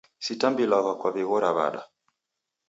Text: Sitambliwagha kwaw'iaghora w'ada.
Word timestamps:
Sitambliwagha 0.25 0.93
kwaw'iaghora 0.99 1.49
w'ada. 1.57 1.81